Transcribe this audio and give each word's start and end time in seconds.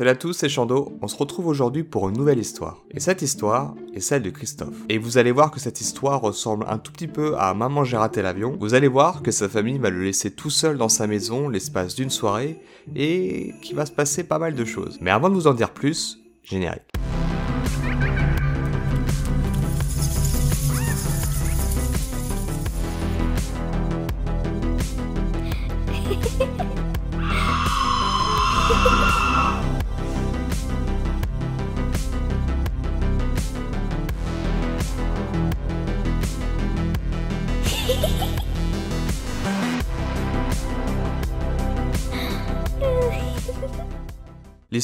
Salut 0.00 0.10
à 0.12 0.16
tous, 0.16 0.32
c'est 0.32 0.48
Chando. 0.48 0.96
On 1.02 1.08
se 1.08 1.16
retrouve 1.18 1.46
aujourd'hui 1.46 1.84
pour 1.84 2.08
une 2.08 2.16
nouvelle 2.16 2.38
histoire. 2.38 2.82
Et 2.90 3.00
cette 3.00 3.20
histoire 3.20 3.74
est 3.92 4.00
celle 4.00 4.22
de 4.22 4.30
Christophe. 4.30 4.74
Et 4.88 4.96
vous 4.96 5.18
allez 5.18 5.30
voir 5.30 5.50
que 5.50 5.60
cette 5.60 5.82
histoire 5.82 6.22
ressemble 6.22 6.64
un 6.70 6.78
tout 6.78 6.90
petit 6.90 7.06
peu 7.06 7.36
à 7.36 7.52
Maman 7.52 7.84
j'ai 7.84 7.98
raté 7.98 8.22
l'avion. 8.22 8.56
Vous 8.58 8.72
allez 8.72 8.88
voir 8.88 9.20
que 9.20 9.30
sa 9.30 9.46
famille 9.46 9.76
va 9.76 9.90
le 9.90 10.02
laisser 10.02 10.30
tout 10.30 10.48
seul 10.48 10.78
dans 10.78 10.88
sa 10.88 11.06
maison 11.06 11.50
l'espace 11.50 11.96
d'une 11.96 12.08
soirée 12.08 12.56
et 12.96 13.52
qu'il 13.60 13.76
va 13.76 13.84
se 13.84 13.92
passer 13.92 14.24
pas 14.24 14.38
mal 14.38 14.54
de 14.54 14.64
choses. 14.64 14.96
Mais 15.02 15.10
avant 15.10 15.28
de 15.28 15.34
vous 15.34 15.48
en 15.48 15.52
dire 15.52 15.74
plus, 15.74 16.18
générique. 16.44 16.89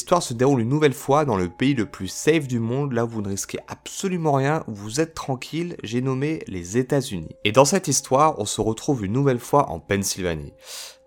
L'histoire 0.06 0.22
se 0.22 0.34
déroule 0.34 0.60
une 0.60 0.68
nouvelle 0.68 0.94
fois 0.94 1.24
dans 1.24 1.36
le 1.36 1.48
pays 1.48 1.74
le 1.74 1.84
plus 1.84 2.06
safe 2.06 2.46
du 2.46 2.60
monde, 2.60 2.92
là 2.92 3.06
où 3.06 3.08
vous 3.08 3.22
ne 3.22 3.28
risquez 3.28 3.58
absolument 3.66 4.34
rien, 4.34 4.62
où 4.68 4.72
vous 4.72 5.00
êtes 5.00 5.14
tranquille, 5.14 5.76
j'ai 5.82 6.00
nommé 6.00 6.44
les 6.46 6.78
États-Unis. 6.78 7.34
Et 7.42 7.50
dans 7.50 7.64
cette 7.64 7.88
histoire, 7.88 8.38
on 8.38 8.44
se 8.44 8.60
retrouve 8.60 9.04
une 9.04 9.12
nouvelle 9.12 9.40
fois 9.40 9.68
en 9.68 9.80
Pennsylvanie. 9.80 10.52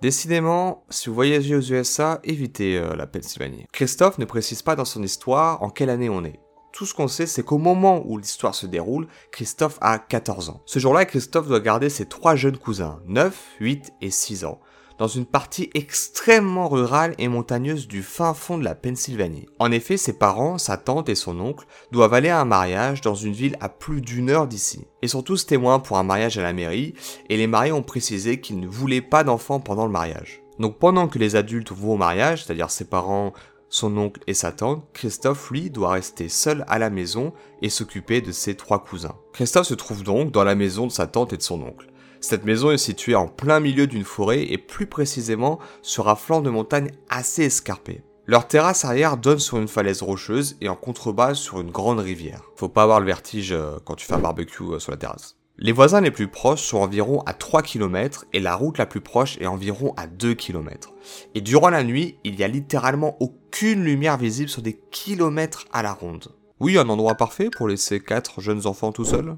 Décidément, 0.01 0.83
si 0.89 1.07
vous 1.07 1.15
voyagez 1.15 1.55
aux 1.55 1.61
USA, 1.61 2.19
évitez 2.25 2.77
euh, 2.77 2.93
la 2.97 3.07
Pennsylvanie. 3.07 3.67
Christophe 3.71 4.17
ne 4.17 4.25
précise 4.25 4.63
pas 4.63 4.75
dans 4.75 4.83
son 4.83 5.01
histoire 5.01 5.63
en 5.63 5.69
quelle 5.69 5.91
année 5.91 6.09
on 6.09 6.25
est. 6.25 6.41
Tout 6.73 6.85
ce 6.85 6.93
qu'on 6.93 7.07
sait, 7.07 7.25
c'est 7.25 7.43
qu'au 7.43 7.57
moment 7.57 8.03
où 8.05 8.17
l'histoire 8.17 8.53
se 8.53 8.67
déroule, 8.67 9.07
Christophe 9.31 9.77
a 9.79 9.97
14 9.97 10.49
ans. 10.49 10.61
Ce 10.65 10.77
jour-là, 10.77 11.05
Christophe 11.05 11.47
doit 11.47 11.61
garder 11.61 11.89
ses 11.89 12.05
trois 12.05 12.35
jeunes 12.35 12.57
cousins, 12.57 12.99
9, 13.07 13.55
8 13.61 13.93
et 14.01 14.11
6 14.11 14.43
ans 14.43 14.59
dans 14.99 15.07
une 15.07 15.25
partie 15.25 15.69
extrêmement 15.73 16.67
rurale 16.67 17.15
et 17.17 17.29
montagneuse 17.29 17.87
du 17.87 18.03
fin 18.03 18.33
fond 18.33 18.57
de 18.57 18.65
la 18.65 18.75
Pennsylvanie. 18.75 19.47
En 19.57 19.71
effet, 19.71 19.95
ses 19.95 20.13
parents, 20.13 20.57
sa 20.57 20.75
tante 20.75 21.07
et 21.07 21.15
son 21.15 21.39
oncle 21.39 21.65
doivent 21.91 22.13
aller 22.13 22.27
à 22.27 22.41
un 22.41 22.45
mariage 22.45 22.99
dans 22.99 23.15
une 23.15 23.33
ville 23.33 23.55
à 23.61 23.69
plus 23.69 24.01
d'une 24.01 24.29
heure 24.29 24.45
d'ici. 24.45 24.85
Ils 25.01 25.09
sont 25.09 25.23
tous 25.23 25.45
témoins 25.45 25.79
pour 25.79 25.97
un 25.97 26.03
mariage 26.03 26.37
à 26.37 26.43
la 26.43 26.53
mairie, 26.53 26.93
et 27.29 27.37
les 27.37 27.47
mariés 27.47 27.71
ont 27.71 27.81
précisé 27.81 28.41
qu'ils 28.41 28.59
ne 28.59 28.67
voulaient 28.67 29.01
pas 29.01 29.23
d'enfants 29.23 29.61
pendant 29.61 29.85
le 29.85 29.91
mariage. 29.91 30.41
Donc 30.59 30.77
pendant 30.77 31.07
que 31.07 31.17
les 31.17 31.37
adultes 31.37 31.71
vont 31.71 31.93
au 31.93 31.97
mariage, 31.97 32.43
c'est-à-dire 32.43 32.69
ses 32.69 32.85
parents, 32.85 33.31
son 33.69 33.95
oncle 33.97 34.19
et 34.27 34.33
sa 34.33 34.51
tante, 34.51 34.83
Christophe, 34.93 35.49
lui, 35.51 35.69
doit 35.69 35.91
rester 35.91 36.27
seul 36.27 36.65
à 36.67 36.77
la 36.77 36.89
maison 36.89 37.31
et 37.61 37.69
s'occuper 37.69 38.19
de 38.19 38.33
ses 38.33 38.55
trois 38.55 38.83
cousins. 38.83 39.15
Christophe 39.31 39.67
se 39.67 39.75
trouve 39.75 40.03
donc 40.03 40.31
dans 40.31 40.43
la 40.43 40.55
maison 40.55 40.87
de 40.87 40.91
sa 40.91 41.07
tante 41.07 41.31
et 41.31 41.37
de 41.37 41.41
son 41.41 41.61
oncle. 41.61 41.87
Cette 42.21 42.45
maison 42.45 42.71
est 42.71 42.77
située 42.77 43.15
en 43.15 43.27
plein 43.27 43.59
milieu 43.59 43.87
d'une 43.87 44.03
forêt 44.03 44.43
et 44.43 44.57
plus 44.57 44.87
précisément 44.87 45.59
sur 45.81 46.09
un 46.09 46.15
flanc 46.15 46.41
de 46.41 46.49
montagne 46.49 46.91
assez 47.09 47.43
escarpé. 47.43 48.03
Leur 48.25 48.47
terrasse 48.47 48.85
arrière 48.85 49.17
donne 49.17 49.39
sur 49.39 49.57
une 49.57 49.67
falaise 49.67 50.03
rocheuse 50.03 50.57
et 50.61 50.69
en 50.69 50.75
contrebas 50.75 51.33
sur 51.33 51.61
une 51.61 51.71
grande 51.71 51.99
rivière. 51.99 52.43
Faut 52.55 52.69
pas 52.69 52.83
avoir 52.83 52.99
le 52.99 53.05
vertige 53.05 53.53
euh, 53.53 53.77
quand 53.85 53.95
tu 53.95 54.05
fais 54.05 54.13
un 54.13 54.19
barbecue 54.19 54.63
euh, 54.63 54.79
sur 54.79 54.91
la 54.91 54.97
terrasse. 54.97 55.37
Les 55.57 55.71
voisins 55.71 56.01
les 56.01 56.11
plus 56.11 56.27
proches 56.27 56.61
sont 56.61 56.77
environ 56.77 57.21
à 57.25 57.33
3 57.33 57.63
km 57.63 58.25
et 58.33 58.39
la 58.39 58.55
route 58.55 58.77
la 58.77 58.85
plus 58.85 59.01
proche 59.01 59.37
est 59.41 59.47
environ 59.47 59.93
à 59.97 60.05
2 60.05 60.33
km. 60.33 60.93
Et 61.35 61.41
durant 61.41 61.69
la 61.69 61.83
nuit, 61.83 62.17
il 62.23 62.35
y 62.35 62.43
a 62.43 62.47
littéralement 62.47 63.17
aucune 63.19 63.83
lumière 63.83 64.17
visible 64.17 64.49
sur 64.49 64.61
des 64.61 64.79
kilomètres 64.91 65.65
à 65.73 65.83
la 65.83 65.93
ronde. 65.93 66.35
Oui, 66.59 66.77
un 66.77 66.87
endroit 66.89 67.15
parfait 67.15 67.49
pour 67.49 67.67
laisser 67.67 67.99
4 67.99 68.41
jeunes 68.41 68.67
enfants 68.67 68.91
tout 68.91 69.05
seuls? 69.05 69.37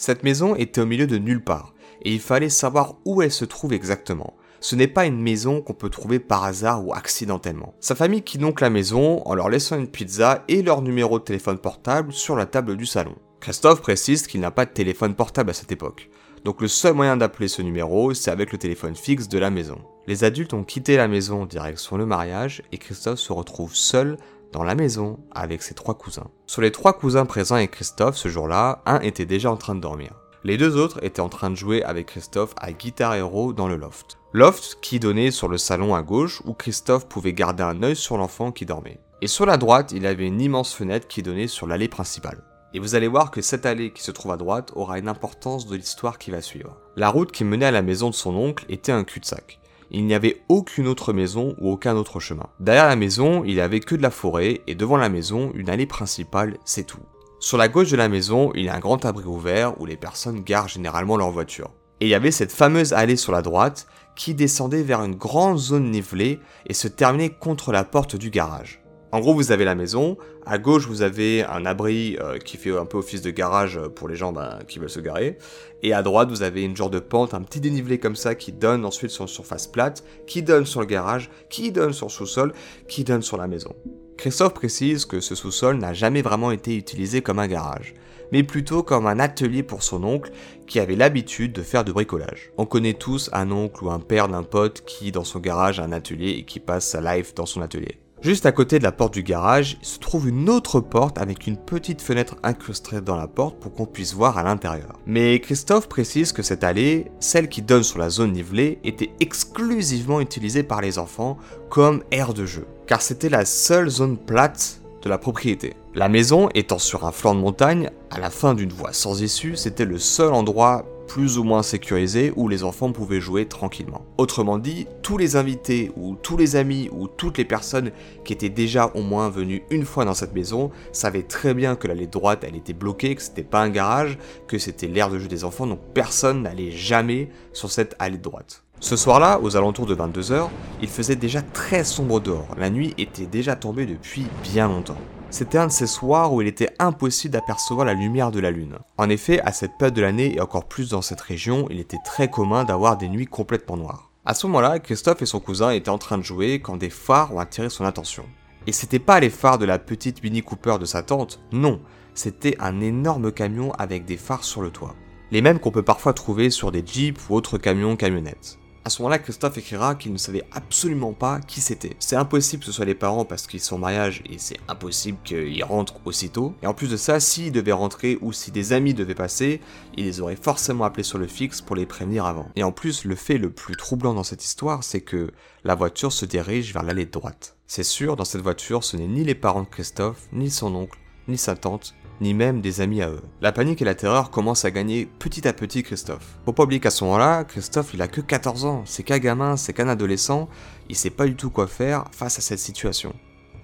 Cette 0.00 0.22
maison 0.22 0.56
était 0.56 0.80
au 0.80 0.86
milieu 0.86 1.06
de 1.06 1.18
nulle 1.18 1.44
part 1.44 1.74
et 2.00 2.14
il 2.14 2.20
fallait 2.20 2.48
savoir 2.48 2.94
où 3.04 3.20
elle 3.20 3.30
se 3.30 3.44
trouve 3.44 3.74
exactement. 3.74 4.32
Ce 4.58 4.74
n'est 4.74 4.86
pas 4.86 5.04
une 5.04 5.20
maison 5.20 5.60
qu'on 5.60 5.74
peut 5.74 5.90
trouver 5.90 6.18
par 6.18 6.42
hasard 6.44 6.86
ou 6.86 6.94
accidentellement. 6.94 7.74
Sa 7.80 7.94
famille 7.94 8.22
quitte 8.22 8.40
donc 8.40 8.62
la 8.62 8.70
maison 8.70 9.20
en 9.26 9.34
leur 9.34 9.50
laissant 9.50 9.76
une 9.76 9.90
pizza 9.90 10.42
et 10.48 10.62
leur 10.62 10.80
numéro 10.80 11.18
de 11.18 11.24
téléphone 11.24 11.58
portable 11.58 12.14
sur 12.14 12.34
la 12.34 12.46
table 12.46 12.78
du 12.78 12.86
salon. 12.86 13.14
Christophe 13.40 13.82
précise 13.82 14.26
qu'il 14.26 14.40
n'a 14.40 14.50
pas 14.50 14.64
de 14.64 14.70
téléphone 14.70 15.14
portable 15.14 15.50
à 15.50 15.54
cette 15.54 15.70
époque. 15.70 16.08
Donc 16.46 16.62
le 16.62 16.68
seul 16.68 16.94
moyen 16.94 17.18
d'appeler 17.18 17.48
ce 17.48 17.60
numéro, 17.60 18.14
c'est 18.14 18.30
avec 18.30 18.52
le 18.52 18.58
téléphone 18.58 18.96
fixe 18.96 19.28
de 19.28 19.38
la 19.38 19.50
maison. 19.50 19.76
Les 20.06 20.24
adultes 20.24 20.54
ont 20.54 20.64
quitté 20.64 20.96
la 20.96 21.08
maison 21.08 21.44
direction 21.44 21.98
le 21.98 22.06
mariage 22.06 22.62
et 22.72 22.78
Christophe 22.78 23.18
se 23.18 23.34
retrouve 23.34 23.74
seul 23.74 24.16
dans 24.52 24.64
la 24.64 24.74
maison 24.74 25.18
avec 25.30 25.62
ses 25.62 25.74
trois 25.74 25.94
cousins. 25.94 26.30
Sur 26.46 26.62
les 26.62 26.72
trois 26.72 26.92
cousins 26.92 27.26
présents 27.26 27.56
avec 27.56 27.70
Christophe 27.70 28.16
ce 28.16 28.28
jour-là, 28.28 28.82
un 28.86 29.00
était 29.00 29.26
déjà 29.26 29.50
en 29.50 29.56
train 29.56 29.74
de 29.74 29.80
dormir. 29.80 30.14
Les 30.42 30.56
deux 30.56 30.76
autres 30.76 31.04
étaient 31.04 31.20
en 31.20 31.28
train 31.28 31.50
de 31.50 31.54
jouer 31.54 31.82
avec 31.82 32.06
Christophe 32.06 32.54
à 32.56 32.72
Guitar 32.72 33.14
Hero 33.14 33.52
dans 33.52 33.68
le 33.68 33.76
loft. 33.76 34.16
Loft 34.32 34.78
qui 34.80 34.98
donnait 34.98 35.30
sur 35.30 35.48
le 35.48 35.58
salon 35.58 35.94
à 35.94 36.02
gauche 36.02 36.42
où 36.46 36.54
Christophe 36.54 37.08
pouvait 37.08 37.34
garder 37.34 37.62
un 37.62 37.82
œil 37.82 37.96
sur 37.96 38.16
l'enfant 38.16 38.50
qui 38.50 38.64
dormait. 38.64 39.00
Et 39.22 39.26
sur 39.26 39.44
la 39.44 39.58
droite, 39.58 39.92
il 39.92 40.06
avait 40.06 40.26
une 40.26 40.40
immense 40.40 40.72
fenêtre 40.72 41.08
qui 41.08 41.22
donnait 41.22 41.46
sur 41.46 41.66
l'allée 41.66 41.88
principale. 41.88 42.42
Et 42.72 42.78
vous 42.78 42.94
allez 42.94 43.08
voir 43.08 43.30
que 43.30 43.42
cette 43.42 43.66
allée 43.66 43.92
qui 43.92 44.02
se 44.02 44.12
trouve 44.12 44.32
à 44.32 44.36
droite 44.36 44.70
aura 44.76 44.98
une 44.98 45.08
importance 45.08 45.66
de 45.66 45.76
l'histoire 45.76 46.18
qui 46.18 46.30
va 46.30 46.40
suivre. 46.40 46.78
La 46.96 47.10
route 47.10 47.32
qui 47.32 47.44
menait 47.44 47.66
à 47.66 47.70
la 47.70 47.82
maison 47.82 48.08
de 48.08 48.14
son 48.14 48.34
oncle 48.34 48.64
était 48.68 48.92
un 48.92 49.04
cul-de-sac. 49.04 49.59
Il 49.90 50.06
n'y 50.06 50.14
avait 50.14 50.42
aucune 50.48 50.86
autre 50.86 51.12
maison 51.12 51.56
ou 51.60 51.70
aucun 51.70 51.96
autre 51.96 52.20
chemin. 52.20 52.46
Derrière 52.60 52.86
la 52.86 52.96
maison, 52.96 53.42
il 53.44 53.54
n'y 53.54 53.60
avait 53.60 53.80
que 53.80 53.96
de 53.96 54.02
la 54.02 54.10
forêt 54.10 54.60
et 54.66 54.74
devant 54.74 54.96
la 54.96 55.08
maison, 55.08 55.50
une 55.54 55.68
allée 55.68 55.86
principale, 55.86 56.58
c'est 56.64 56.86
tout. 56.86 57.02
Sur 57.40 57.58
la 57.58 57.68
gauche 57.68 57.90
de 57.90 57.96
la 57.96 58.08
maison, 58.08 58.52
il 58.54 58.64
y 58.64 58.68
a 58.68 58.74
un 58.74 58.80
grand 58.80 59.04
abri 59.04 59.24
ouvert 59.24 59.80
où 59.80 59.86
les 59.86 59.96
personnes 59.96 60.40
garent 60.40 60.68
généralement 60.68 61.16
leur 61.16 61.30
voiture. 61.30 61.70
Et 62.00 62.06
il 62.06 62.10
y 62.10 62.14
avait 62.14 62.30
cette 62.30 62.52
fameuse 62.52 62.92
allée 62.92 63.16
sur 63.16 63.32
la 63.32 63.42
droite 63.42 63.86
qui 64.14 64.34
descendait 64.34 64.82
vers 64.82 65.02
une 65.02 65.16
grande 65.16 65.58
zone 65.58 65.90
nivelée 65.90 66.38
et 66.66 66.74
se 66.74 66.88
terminait 66.88 67.30
contre 67.30 67.72
la 67.72 67.84
porte 67.84 68.16
du 68.16 68.30
garage. 68.30 68.79
En 69.12 69.18
gros, 69.18 69.34
vous 69.34 69.50
avez 69.50 69.64
la 69.64 69.74
maison, 69.74 70.16
à 70.46 70.58
gauche 70.58 70.86
vous 70.86 71.02
avez 71.02 71.44
un 71.44 71.66
abri 71.66 72.16
euh, 72.20 72.38
qui 72.38 72.56
fait 72.56 72.76
un 72.76 72.84
peu 72.84 72.98
office 72.98 73.22
de 73.22 73.30
garage 73.30 73.80
pour 73.96 74.08
les 74.08 74.14
gens 74.14 74.32
ben, 74.32 74.60
qui 74.68 74.78
veulent 74.78 74.88
se 74.88 75.00
garer, 75.00 75.36
et 75.82 75.92
à 75.92 76.02
droite 76.02 76.28
vous 76.28 76.42
avez 76.42 76.62
une 76.62 76.76
genre 76.76 76.90
de 76.90 77.00
pente, 77.00 77.34
un 77.34 77.42
petit 77.42 77.60
dénivelé 77.60 77.98
comme 77.98 78.14
ça 78.14 78.36
qui 78.36 78.52
donne 78.52 78.84
ensuite 78.84 79.10
sur 79.10 79.22
une 79.22 79.28
surface 79.28 79.66
plate, 79.66 80.04
qui 80.28 80.42
donne 80.42 80.64
sur 80.64 80.78
le 80.78 80.86
garage, 80.86 81.28
qui 81.48 81.72
donne 81.72 81.92
sur 81.92 82.06
le 82.06 82.12
sous-sol, 82.12 82.52
qui 82.86 83.02
donne 83.02 83.22
sur 83.22 83.36
la 83.36 83.48
maison. 83.48 83.74
Christophe 84.16 84.54
précise 84.54 85.06
que 85.06 85.18
ce 85.18 85.34
sous-sol 85.34 85.78
n'a 85.78 85.92
jamais 85.92 86.22
vraiment 86.22 86.52
été 86.52 86.76
utilisé 86.76 87.20
comme 87.20 87.40
un 87.40 87.48
garage, 87.48 87.94
mais 88.30 88.44
plutôt 88.44 88.84
comme 88.84 89.06
un 89.06 89.18
atelier 89.18 89.64
pour 89.64 89.82
son 89.82 90.04
oncle 90.04 90.30
qui 90.68 90.78
avait 90.78 90.94
l'habitude 90.94 91.52
de 91.52 91.62
faire 91.62 91.84
de 91.84 91.90
bricolage. 91.90 92.52
On 92.58 92.66
connaît 92.66 92.94
tous 92.94 93.28
un 93.32 93.50
oncle 93.50 93.82
ou 93.82 93.90
un 93.90 93.98
père 93.98 94.28
d'un 94.28 94.44
pote 94.44 94.84
qui 94.86 95.10
dans 95.10 95.24
son 95.24 95.40
garage 95.40 95.80
a 95.80 95.84
un 95.84 95.90
atelier 95.90 96.30
et 96.30 96.44
qui 96.44 96.60
passe 96.60 96.86
sa 96.86 97.00
life 97.00 97.34
dans 97.34 97.46
son 97.46 97.60
atelier. 97.60 97.98
Juste 98.22 98.44
à 98.44 98.52
côté 98.52 98.78
de 98.78 98.84
la 98.84 98.92
porte 98.92 99.14
du 99.14 99.22
garage, 99.22 99.78
se 99.80 99.98
trouve 99.98 100.28
une 100.28 100.50
autre 100.50 100.80
porte 100.80 101.16
avec 101.16 101.46
une 101.46 101.56
petite 101.56 102.02
fenêtre 102.02 102.36
incrustée 102.42 103.00
dans 103.00 103.16
la 103.16 103.26
porte 103.26 103.58
pour 103.58 103.72
qu'on 103.72 103.86
puisse 103.86 104.12
voir 104.12 104.36
à 104.36 104.42
l'intérieur. 104.42 104.98
Mais 105.06 105.40
Christophe 105.40 105.88
précise 105.88 106.32
que 106.32 106.42
cette 106.42 106.62
allée, 106.62 107.10
celle 107.18 107.48
qui 107.48 107.62
donne 107.62 107.82
sur 107.82 107.98
la 107.98 108.10
zone 108.10 108.32
nivelée, 108.32 108.78
était 108.84 109.12
exclusivement 109.20 110.20
utilisée 110.20 110.62
par 110.62 110.82
les 110.82 110.98
enfants 110.98 111.38
comme 111.70 112.02
aire 112.10 112.34
de 112.34 112.44
jeu, 112.44 112.66
car 112.86 113.00
c'était 113.00 113.30
la 113.30 113.46
seule 113.46 113.88
zone 113.88 114.18
plate 114.18 114.82
de 115.02 115.08
la 115.08 115.16
propriété. 115.16 115.74
La 115.94 116.10
maison 116.10 116.50
étant 116.54 116.78
sur 116.78 117.06
un 117.06 117.12
flanc 117.12 117.34
de 117.34 117.40
montagne, 117.40 117.88
à 118.10 118.20
la 118.20 118.28
fin 118.28 118.52
d'une 118.52 118.72
voie 118.72 118.92
sans 118.92 119.22
issue, 119.22 119.56
c'était 119.56 119.86
le 119.86 119.98
seul 119.98 120.34
endroit 120.34 120.84
plus 121.10 121.38
ou 121.38 121.42
moins 121.42 121.64
sécurisé 121.64 122.32
où 122.36 122.46
les 122.46 122.62
enfants 122.62 122.92
pouvaient 122.92 123.20
jouer 123.20 123.46
tranquillement. 123.46 124.06
Autrement 124.16 124.58
dit, 124.58 124.86
tous 125.02 125.18
les 125.18 125.34
invités 125.34 125.90
ou 125.96 126.14
tous 126.14 126.36
les 126.36 126.54
amis 126.54 126.88
ou 126.92 127.08
toutes 127.08 127.36
les 127.36 127.44
personnes 127.44 127.90
qui 128.24 128.32
étaient 128.32 128.48
déjà 128.48 128.92
au 128.94 129.02
moins 129.02 129.28
venues 129.28 129.64
une 129.70 129.84
fois 129.84 130.04
dans 130.04 130.14
cette 130.14 130.36
maison 130.36 130.70
savaient 130.92 131.24
très 131.24 131.52
bien 131.52 131.74
que 131.74 131.88
l'allée 131.88 132.06
droite 132.06 132.44
elle 132.46 132.54
était 132.54 132.74
bloquée, 132.74 133.16
que 133.16 133.22
c'était 133.22 133.42
pas 133.42 133.60
un 133.60 133.70
garage, 133.70 134.18
que 134.46 134.56
c'était 134.56 134.86
l'aire 134.86 135.10
de 135.10 135.18
jeu 135.18 135.26
des 135.26 135.42
enfants, 135.42 135.66
donc 135.66 135.80
personne 135.94 136.44
n'allait 136.44 136.70
jamais 136.70 137.28
sur 137.52 137.72
cette 137.72 137.96
allée 137.98 138.16
droite. 138.16 138.62
Ce 138.78 138.94
soir-là, 138.94 139.40
aux 139.42 139.56
alentours 139.56 139.86
de 139.86 139.96
22h, 139.96 140.48
il 140.80 140.88
faisait 140.88 141.16
déjà 141.16 141.42
très 141.42 141.82
sombre 141.82 142.20
dehors. 142.20 142.54
La 142.56 142.70
nuit 142.70 142.94
était 142.98 143.26
déjà 143.26 143.56
tombée 143.56 143.84
depuis 143.84 144.26
bien 144.44 144.68
longtemps. 144.68 144.96
C'était 145.32 145.58
un 145.58 145.68
de 145.68 145.72
ces 145.72 145.86
soirs 145.86 146.34
où 146.34 146.42
il 146.42 146.48
était 146.48 146.74
impossible 146.80 147.32
d'apercevoir 147.32 147.86
la 147.86 147.94
lumière 147.94 148.32
de 148.32 148.40
la 148.40 148.50
lune. 148.50 148.78
En 148.98 149.08
effet, 149.08 149.40
à 149.42 149.52
cette 149.52 149.78
période 149.78 149.94
de 149.94 150.02
l'année 150.02 150.34
et 150.34 150.40
encore 150.40 150.66
plus 150.66 150.90
dans 150.90 151.02
cette 151.02 151.20
région, 151.20 151.68
il 151.70 151.78
était 151.78 152.00
très 152.04 152.28
commun 152.28 152.64
d'avoir 152.64 152.96
des 152.96 153.08
nuits 153.08 153.26
complètement 153.26 153.76
noires. 153.76 154.10
À 154.24 154.34
ce 154.34 154.48
moment-là, 154.48 154.80
Christophe 154.80 155.22
et 155.22 155.26
son 155.26 155.38
cousin 155.38 155.70
étaient 155.70 155.88
en 155.88 155.98
train 155.98 156.18
de 156.18 156.24
jouer 156.24 156.60
quand 156.60 156.76
des 156.76 156.90
phares 156.90 157.32
ont 157.32 157.38
attiré 157.38 157.70
son 157.70 157.84
attention. 157.84 158.24
Et 158.66 158.72
c'était 158.72 158.98
pas 158.98 159.20
les 159.20 159.30
phares 159.30 159.58
de 159.58 159.64
la 159.64 159.78
petite 159.78 160.22
Mini 160.22 160.42
Cooper 160.42 160.78
de 160.80 160.84
sa 160.84 161.04
tante, 161.04 161.40
non, 161.52 161.80
c'était 162.14 162.56
un 162.58 162.80
énorme 162.80 163.30
camion 163.30 163.72
avec 163.74 164.04
des 164.04 164.16
phares 164.16 164.44
sur 164.44 164.62
le 164.62 164.70
toit. 164.70 164.96
Les 165.30 165.42
mêmes 165.42 165.60
qu'on 165.60 165.70
peut 165.70 165.84
parfois 165.84 166.12
trouver 166.12 166.50
sur 166.50 166.72
des 166.72 166.84
jeeps 166.84 167.30
ou 167.30 167.36
autres 167.36 167.56
camions 167.56 167.94
camionnettes. 167.94 168.58
À 168.90 168.92
ce 168.92 169.02
moment-là, 169.02 169.20
Christophe 169.20 169.56
écrira 169.56 169.94
qu'il 169.94 170.12
ne 170.12 170.18
savait 170.18 170.42
absolument 170.50 171.12
pas 171.12 171.38
qui 171.38 171.60
c'était. 171.60 171.94
C'est 172.00 172.16
impossible 172.16 172.58
que 172.58 172.66
ce 172.66 172.72
soit 172.72 172.84
les 172.84 172.96
parents 172.96 173.24
parce 173.24 173.46
qu'ils 173.46 173.60
sont 173.60 173.76
en 173.76 173.78
mariage 173.78 174.20
et 174.28 174.36
c'est 174.38 174.58
impossible 174.66 175.16
qu'ils 175.22 175.62
rentrent 175.62 176.00
aussitôt. 176.04 176.56
Et 176.60 176.66
en 176.66 176.74
plus 176.74 176.90
de 176.90 176.96
ça, 176.96 177.20
s'ils 177.20 177.52
devaient 177.52 177.70
rentrer 177.70 178.18
ou 178.20 178.32
si 178.32 178.50
des 178.50 178.72
amis 178.72 178.92
devaient 178.92 179.14
passer, 179.14 179.60
il 179.96 180.06
les 180.06 180.20
aurait 180.20 180.34
forcément 180.34 180.82
appelés 180.82 181.04
sur 181.04 181.18
le 181.18 181.28
fixe 181.28 181.60
pour 181.60 181.76
les 181.76 181.86
prévenir 181.86 182.24
avant. 182.24 182.48
Et 182.56 182.64
en 182.64 182.72
plus, 182.72 183.04
le 183.04 183.14
fait 183.14 183.38
le 183.38 183.50
plus 183.50 183.76
troublant 183.76 184.12
dans 184.12 184.24
cette 184.24 184.44
histoire, 184.44 184.82
c'est 184.82 185.02
que 185.02 185.30
la 185.62 185.76
voiture 185.76 186.12
se 186.12 186.24
dirige 186.24 186.72
vers 186.72 186.82
l'allée 186.82 187.06
droite. 187.06 187.54
C'est 187.68 187.84
sûr, 187.84 188.16
dans 188.16 188.24
cette 188.24 188.42
voiture, 188.42 188.82
ce 188.82 188.96
n'est 188.96 189.06
ni 189.06 189.22
les 189.22 189.36
parents 189.36 189.62
de 189.62 189.68
Christophe, 189.68 190.26
ni 190.32 190.50
son 190.50 190.74
oncle, 190.74 190.98
ni 191.28 191.38
sa 191.38 191.54
tante, 191.54 191.94
ni 192.20 192.34
même 192.34 192.60
des 192.60 192.80
amis 192.80 193.02
à 193.02 193.08
eux. 193.08 193.22
La 193.40 193.52
panique 193.52 193.82
et 193.82 193.84
la 193.84 193.94
terreur 193.94 194.30
commencent 194.30 194.64
à 194.64 194.70
gagner 194.70 195.08
petit 195.18 195.46
à 195.48 195.52
petit 195.52 195.82
Christophe. 195.82 196.38
Faut 196.44 196.52
pas 196.52 196.64
oublier 196.64 196.80
qu'à 196.80 196.90
ce 196.90 197.04
moment-là, 197.04 197.44
Christophe 197.44 197.94
il 197.94 198.02
a 198.02 198.08
que 198.08 198.20
14 198.20 198.64
ans, 198.64 198.82
c'est 198.84 199.02
qu'un 199.02 199.18
gamin, 199.18 199.56
c'est 199.56 199.72
qu'un 199.72 199.88
adolescent, 199.88 200.48
il 200.88 200.96
sait 200.96 201.10
pas 201.10 201.26
du 201.26 201.34
tout 201.34 201.50
quoi 201.50 201.66
faire 201.66 202.04
face 202.12 202.38
à 202.38 202.42
cette 202.42 202.58
situation. 202.58 203.14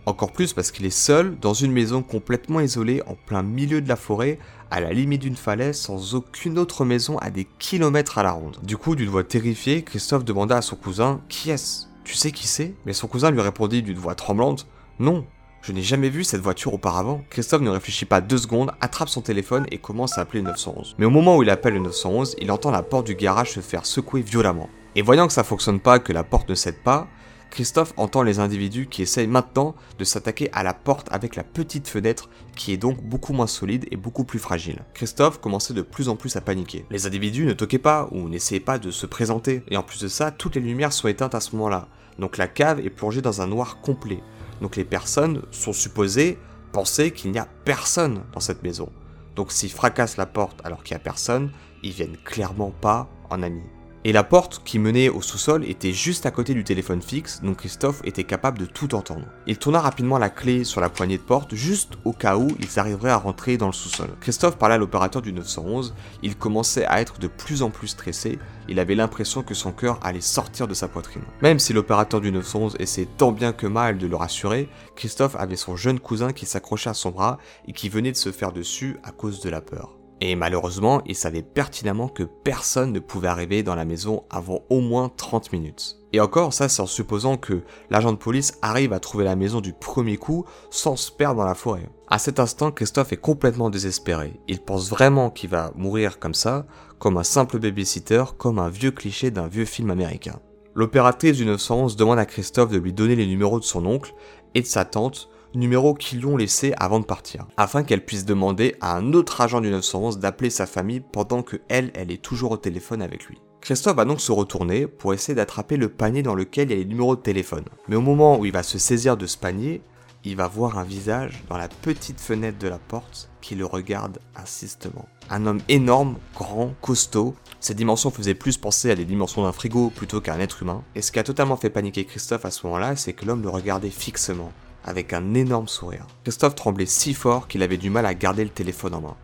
Encore 0.07 0.33
plus 0.33 0.53
parce 0.53 0.71
qu'il 0.71 0.87
est 0.87 0.91
seul 0.91 1.37
dans 1.41 1.53
une 1.53 1.73
maison 1.73 2.01
complètement 2.01 2.61
isolée 2.61 3.03
en 3.09 3.17
plein 3.17 3.43
milieu 3.43 3.81
de 3.81 3.89
la 3.89 3.97
forêt, 3.97 4.39
à 4.71 4.81
la 4.81 4.93
limite 4.93 5.23
d'une 5.23 5.35
falaise, 5.35 5.79
sans 5.79 6.15
aucune 6.15 6.59
autre 6.59 6.85
maison 6.85 7.19
à 7.19 7.31
des 7.31 7.45
kilomètres 7.59 8.19
à 8.19 8.23
la 8.23 8.31
ronde. 8.31 8.59
Du 8.63 8.77
coup, 8.77 8.95
d'une 8.95 9.09
voix 9.09 9.25
terrifiée, 9.25 9.83
Christophe 9.83 10.25
demanda 10.25 10.57
à 10.57 10.63
son 10.63 10.77
cousin 10.77 11.21
Qui 11.29 11.51
est-ce? 11.51 11.87
Tu 12.05 12.15
sais 12.15 12.31
qui 12.31 12.47
c'est? 12.47 12.75
Mais 12.87 12.93
son 12.93 13.09
cousin 13.09 13.33
lui 13.33 13.41
répondit 13.41 13.83
d'une 13.83 13.99
voix 13.99 14.15
tremblante 14.15 14.69
Non, 15.01 15.27
je 15.63 15.73
n'ai 15.73 15.83
jamais 15.83 16.09
vu 16.09 16.23
cette 16.23 16.41
voiture 16.41 16.75
auparavant. 16.75 17.23
Christophe 17.31 17.63
ne 17.63 17.71
réfléchit 17.71 18.05
pas 18.05 18.21
deux 18.21 18.39
secondes, 18.39 18.73
attrape 18.81 19.09
son 19.09 19.21
téléphone 19.21 19.67
et 19.71 19.79
commence 19.79 20.17
à 20.17 20.21
appeler 20.21 20.43
le 20.43 20.51
911. 20.51 20.95
Mais 20.99 21.07
au 21.07 21.11
moment 21.11 21.37
où 21.37 21.43
il 21.43 21.51
appelle 21.51 21.75
le 21.75 21.81
911, 21.81 22.37
il 22.41 22.53
entend 22.53 22.71
la 22.71 22.83
porte 22.83 23.07
du 23.07 23.15
garage 23.15 23.53
se 23.53 23.61
faire 23.61 23.85
secouer 23.87 24.23
violemment. 24.23 24.69
Et 24.95 25.03
voyant 25.03 25.27
que 25.27 25.33
ça 25.33 25.45
fonctionne 25.45 25.81
pas, 25.81 25.99
que 25.99 26.13
la 26.13 26.25
porte 26.25 26.49
ne 26.49 26.55
cède 26.55 26.83
pas, 26.83 27.09
Christophe 27.51 27.95
entend 27.97 28.23
les 28.23 28.39
individus 28.39 28.87
qui 28.87 29.03
essayent 29.03 29.27
maintenant 29.27 29.75
de 29.99 30.05
s'attaquer 30.05 30.51
à 30.53 30.63
la 30.63 30.75
porte 30.75 31.09
avec 31.11 31.37
la 31.37 31.45
petite 31.45 31.89
fenêtre 31.89 32.29
qui 32.55 32.73
est 32.73 32.77
donc 32.77 33.03
beaucoup 33.03 33.33
moins 33.33 33.47
solide 33.47 33.87
et 33.91 33.97
beaucoup 33.97 34.25
plus 34.25 34.39
fragile. 34.39 34.85
Christophe 34.95 35.41
commençait 35.41 35.75
de 35.75 35.83
plus 35.83 36.09
en 36.09 36.17
plus 36.17 36.37
à 36.37 36.41
paniquer. 36.41 36.85
Les 36.91 37.07
individus 37.07 37.47
ne 37.47 37.53
toquaient 37.53 37.79
pas 37.79 38.09
ou 38.11 38.29
n'essayaient 38.29 38.61
pas 38.61 38.79
de 38.79 38.91
se 38.91 39.07
présenter. 39.07 39.63
Et 39.69 39.77
en 39.77 39.83
plus 39.83 40.03
de 40.03 40.09
ça, 40.09 40.31
toutes 40.31 40.57
les 40.57 40.61
lumières 40.61 40.93
sont 40.93 41.09
éteintes 41.09 41.35
à 41.35 41.41
ce 41.41 41.57
moment-là. 41.57 41.89
Donc 42.19 42.37
la 42.37 42.49
cave 42.49 42.81
est 42.81 42.91
plongée 42.91 43.23
dans 43.23 43.41
un 43.41 43.47
noir 43.47 43.81
complet. 43.81 44.23
Donc 44.61 44.77
les 44.77 44.85
personnes 44.85 45.43
sont 45.51 45.73
supposées 45.73 46.39
penser 46.73 47.11
qu'il 47.11 47.31
n'y 47.31 47.39
a 47.39 47.49
personne 47.65 48.23
dans 48.33 48.41
cette 48.41 48.63
maison. 48.63 48.91
Donc 49.35 49.53
s'ils 49.53 49.71
fracassent 49.71 50.17
la 50.17 50.27
porte 50.27 50.61
alors 50.65 50.83
qu'il 50.83 50.95
n'y 50.95 51.01
a 51.01 51.05
personne, 51.05 51.51
ils 51.83 51.93
viennent 51.93 52.17
clairement 52.25 52.71
pas 52.71 53.09
en 53.31 53.43
amis. 53.43 53.76
Et 54.05 54.13
la 54.13 54.23
porte 54.23 54.63
qui 54.65 54.79
menait 54.79 55.09
au 55.09 55.21
sous-sol 55.21 55.65
était 55.65 55.93
juste 55.93 56.27
à 56.27 56.31
côté 56.31 56.55
du 56.55 56.63
téléphone 56.63 57.03
fixe, 57.03 57.43
donc 57.43 57.57
Christophe 57.57 58.01
était 58.05 58.25
capable 58.25 58.59
de 58.59 58.67
tout 58.67 58.95
entendre. 58.95 59.27
Il 59.49 59.59
tourna 59.59 59.81
rapidement 59.81 60.19
la 60.19 60.31
clé 60.31 60.63
sur 60.63 60.81
la 60.81 60.89
poignée 60.89 61.19
de 61.19 61.23
porte, 61.23 61.55
juste 61.55 61.95
au 62.05 62.13
cas 62.13 62.37
où 62.37 62.49
ils 62.61 62.79
arriveraient 62.79 63.11
à 63.11 63.17
rentrer 63.17 63.57
dans 63.57 63.67
le 63.67 63.73
sous-sol. 63.73 64.11
Christophe 64.21 64.59
parlait 64.59 64.77
à 64.77 64.79
l'opérateur 64.79 65.23
du 65.23 65.33
911, 65.33 65.95
il 66.23 66.37
commençait 66.37 66.87
à 66.87 67.01
être 67.01 67.19
de 67.19 67.27
plus 67.27 67.63
en 67.63 67.71
plus 67.71 67.89
stressé, 67.89 68.39
il 68.69 68.79
avait 68.79 68.95
l'impression 68.95 69.43
que 69.43 69.55
son 69.55 69.73
cœur 69.73 69.99
allait 70.03 70.21
sortir 70.21 70.69
de 70.69 70.75
sa 70.75 70.89
poitrine. 70.89 71.23
Même 71.43 71.59
si 71.59 71.73
l'opérateur 71.73 72.21
du 72.21 72.31
911 72.31 72.77
essayait 72.79 73.09
tant 73.17 73.33
bien 73.33 73.53
que 73.53 73.67
mal 73.67 73.99
de 73.99 74.07
le 74.07 74.17
rassurer, 74.17 74.69
Christophe 74.95 75.37
avait 75.37 75.57
son 75.57 75.77
jeune 75.77 76.01
cousin 76.01 76.33
qui 76.33 76.47
s'accrochait 76.47 76.91
à 76.91 76.95
son 76.95 77.11
bras 77.11 77.39
et 77.67 77.73
qui 77.73 77.89
venait 77.89 78.13
de 78.13 78.17
se 78.17 78.33
faire 78.33 78.53
dessus 78.53 78.99
à 79.03 79.11
cause 79.11 79.41
de 79.41 79.51
la 79.51 79.61
peur. 79.61 79.97
Et 80.21 80.35
malheureusement, 80.35 81.03
il 81.05 81.15
savait 81.15 81.43
pertinemment 81.43 82.09
que 82.09 82.23
personne 82.23 82.93
ne 82.93 83.01
pouvait 83.01 83.29
arriver 83.29 83.63
dans 83.63 83.75
la 83.75 83.85
maison 83.85 84.25
avant 84.31 84.63
au 84.71 84.81
moins 84.81 85.11
30 85.15 85.53
minutes. 85.53 85.99
Et 86.15 86.21
encore, 86.21 86.55
ça 86.55 86.71
c'est 86.71 86.81
en 86.81 86.87
supposant 86.87 87.37
que 87.37 87.63
l'agent 87.91 88.13
de 88.13 88.17
police 88.17 88.59
arrive 88.63 88.95
à 88.95 89.01
trouver 89.01 89.25
la 89.25 89.37
maison 89.37 89.61
du 89.61 89.75
premier 89.75 90.17
coup 90.17 90.47
sans 90.71 90.97
se 90.97 91.13
perdre 91.13 91.41
dans 91.41 91.47
la 91.47 91.55
forêt. 91.55 91.91
À 92.09 92.19
cet 92.19 92.41
instant, 92.41 92.71
Christophe 92.71 93.13
est 93.13 93.19
complètement 93.19 93.69
désespéré. 93.69 94.41
Il 94.49 94.61
pense 94.61 94.89
vraiment 94.89 95.29
qu'il 95.29 95.51
va 95.51 95.73
mourir 95.77 96.19
comme 96.19 96.33
ça, 96.33 96.67
comme 96.99 97.19
un 97.19 97.23
simple 97.23 97.59
babysitter, 97.59 98.25
comme 98.39 98.59
un 98.59 98.71
vieux 98.71 98.93
cliché 98.93 99.31
d'un 99.31 99.49
vieux 99.49 99.67
film 99.67 99.91
américain. 99.91 100.41
L'opératrice 100.75 101.37
du 101.37 101.45
911 101.45 101.97
demande 101.97 102.19
à 102.19 102.27
Christophe 102.27 102.71
de 102.71 102.79
lui 102.79 102.93
donner 102.95 103.17
les 103.17 103.27
numéros 103.27 103.61
de 103.61 103.65
son 103.65 103.85
oncle 103.85 104.15
et 104.55 104.63
de 104.63 104.67
sa 104.67 104.87
tante 104.87 105.29
numéros 105.55 105.95
qu'ils 105.95 106.21
lui 106.21 106.27
ont 106.27 106.37
laissé 106.37 106.75
avant 106.77 107.01
de 107.01 107.05
partir, 107.05 107.47
afin 107.57 107.83
qu'elle 107.83 108.05
puisse 108.05 108.25
demander 108.25 108.77
à 108.81 108.97
un 108.97 109.13
autre 109.13 109.41
agent 109.41 109.61
du 109.61 109.71
911 109.71 110.19
d'appeler 110.19 110.51
sa 110.51 110.67
famille 110.67 111.01
pendant 111.01 111.43
que 111.43 111.57
elle, 111.69 111.91
elle 111.95 112.11
est 112.11 112.23
toujours 112.23 112.53
au 112.53 112.57
téléphone 112.57 113.03
avec 113.03 113.25
lui. 113.25 113.39
Christophe 113.61 113.97
va 113.97 114.05
donc 114.05 114.21
se 114.21 114.31
retourner 114.31 114.87
pour 114.87 115.13
essayer 115.13 115.35
d'attraper 115.35 115.77
le 115.77 115.89
panier 115.89 116.23
dans 116.23 116.35
lequel 116.35 116.71
il 116.71 116.71
y 116.71 116.77
a 116.77 116.79
les 116.79 116.85
numéros 116.85 117.17
de 117.17 117.21
téléphone. 117.21 117.65
Mais 117.89 117.97
au 117.97 118.01
moment 118.01 118.39
où 118.39 118.45
il 118.45 118.53
va 118.53 118.63
se 118.63 118.79
saisir 118.79 119.17
de 119.17 119.27
ce 119.27 119.37
panier, 119.37 119.83
il 120.25 120.37
va 120.37 120.49
voir 120.49 120.79
un 120.79 120.85
visage 120.85 121.43
dans 121.49 121.57
la 121.57 121.69
petite 121.69 122.21
fenêtre 122.21 122.59
de 122.59 122.69
la 122.69 122.79
porte 122.79 123.29
qui 123.41 123.55
le 123.55 123.65
regarde 123.65 124.19
insistement. 124.37 125.07
Un 125.31 125.47
homme 125.47 125.61
énorme, 125.69 126.17
grand, 126.35 126.75
costaud. 126.81 127.35
Ses 127.61 127.75
dimensions 127.75 128.11
faisaient 128.11 128.35
plus 128.35 128.57
penser 128.57 128.91
à 128.91 128.95
des 128.95 129.05
dimensions 129.05 129.43
d'un 129.43 129.53
frigo 129.53 129.91
plutôt 129.91 130.21
qu'à 130.21 130.35
un 130.35 130.41
être 130.41 130.63
humain. 130.63 130.83
Et 130.95 131.03
ce 131.03 131.11
qui 131.11 131.19
a 131.19 131.25
totalement 131.25 131.57
fait 131.57 131.71
paniquer 131.71 132.05
Christophe 132.05 132.45
à 132.45 132.51
ce 132.51 132.67
moment-là, 132.67 132.97
c'est 132.97 133.13
que 133.13 133.25
l'homme 133.25 133.43
le 133.43 133.49
regardait 133.49 133.91
fixement 133.91 134.53
avec 134.87 135.13
un 135.13 135.35
énorme 135.35 135.69
sourire. 135.69 136.07
Christophe 136.23 136.55
tremblait 136.55 136.87
si 136.87 137.13
fort 137.13 137.49
qu'il 137.49 137.63
avait 137.63 137.77
du 137.77 137.91
mal 137.91 138.07
à 138.07 138.15
garder 138.15 138.45
le 138.45 138.51
téléphone 138.51 138.95
en 138.95 139.01
main. 139.01 139.17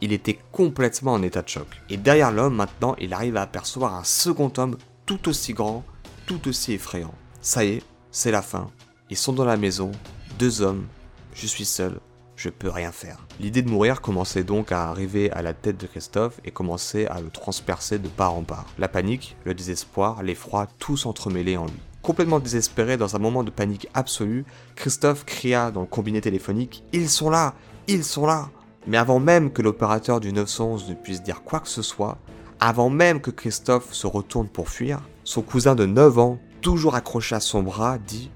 Il 0.00 0.12
était 0.12 0.38
complètement 0.50 1.12
en 1.12 1.22
état 1.22 1.42
de 1.42 1.48
choc. 1.48 1.66
Et 1.90 1.96
derrière 1.96 2.32
l'homme, 2.32 2.56
maintenant, 2.56 2.96
il 2.98 3.12
arrive 3.12 3.36
à 3.36 3.42
apercevoir 3.42 3.94
un 3.94 4.04
second 4.04 4.50
homme 4.56 4.76
tout 5.04 5.28
aussi 5.28 5.52
grand, 5.52 5.84
tout 6.26 6.48
aussi 6.48 6.72
effrayant. 6.72 7.14
Ça 7.42 7.64
y 7.64 7.74
est, 7.74 7.82
c'est 8.10 8.30
la 8.30 8.42
fin. 8.42 8.70
Ils 9.10 9.16
sont 9.16 9.32
dans 9.32 9.44
la 9.44 9.56
maison, 9.56 9.92
deux 10.38 10.62
hommes, 10.62 10.86
je 11.34 11.46
suis 11.46 11.64
seul, 11.64 12.00
je 12.36 12.48
peux 12.48 12.70
rien 12.70 12.92
faire. 12.92 13.26
L'idée 13.38 13.60
de 13.60 13.68
mourir 13.68 14.00
commençait 14.00 14.44
donc 14.44 14.72
à 14.72 14.88
arriver 14.88 15.30
à 15.32 15.42
la 15.42 15.52
tête 15.52 15.78
de 15.78 15.86
Christophe 15.86 16.40
et 16.44 16.50
commençait 16.50 17.06
à 17.06 17.20
le 17.20 17.28
transpercer 17.28 17.98
de 17.98 18.08
part 18.08 18.34
en 18.34 18.42
part. 18.42 18.66
La 18.78 18.88
panique, 18.88 19.36
le 19.44 19.52
désespoir, 19.52 20.22
l'effroi, 20.22 20.66
tous 20.78 21.04
entremêlés 21.04 21.56
en 21.56 21.66
lui. 21.66 21.80
Complètement 22.02 22.40
désespéré 22.40 22.96
dans 22.96 23.14
un 23.14 23.18
moment 23.18 23.44
de 23.44 23.50
panique 23.50 23.88
absolue, 23.92 24.44
Christophe 24.74 25.24
cria 25.26 25.70
dans 25.70 25.82
le 25.82 25.86
combiné 25.86 26.20
téléphonique 26.20 26.82
Ils 26.92 27.10
sont 27.10 27.28
là 27.28 27.54
Ils 27.88 28.04
sont 28.04 28.26
là 28.26 28.48
Mais 28.86 28.96
avant 28.96 29.20
même 29.20 29.52
que 29.52 29.60
l'opérateur 29.60 30.20
du 30.20 30.32
911 30.32 30.88
ne 30.88 30.94
puisse 30.94 31.22
dire 31.22 31.42
quoi 31.42 31.60
que 31.60 31.68
ce 31.68 31.82
soit, 31.82 32.18
avant 32.58 32.88
même 32.88 33.20
que 33.20 33.30
Christophe 33.30 33.92
se 33.92 34.06
retourne 34.06 34.48
pour 34.48 34.68
fuir, 34.68 35.00
son 35.24 35.42
cousin 35.42 35.74
de 35.74 35.86
9 35.86 36.18
ans, 36.18 36.38
toujours 36.62 36.94
accroché 36.94 37.34
à 37.34 37.40
son 37.40 37.62
bras, 37.62 37.98
dit 37.98 38.30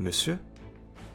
Monsieur 0.00 0.38